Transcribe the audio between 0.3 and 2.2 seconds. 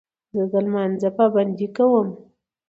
زه د لمانځه پابندي کوم.